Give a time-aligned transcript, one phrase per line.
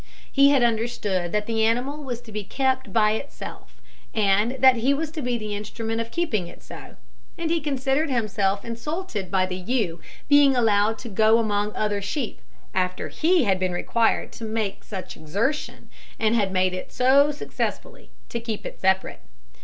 [0.31, 3.79] He had understood that the animal was to be kept by itself,
[4.15, 6.95] and that he was to be the instrument of keeping it so,
[7.37, 12.41] and he considered himself insulted by the ewe being allowed to go among other sheep,
[12.73, 15.87] after he had been required to make such exertion,
[16.17, 19.21] and had made it so successfully, to keep it separate.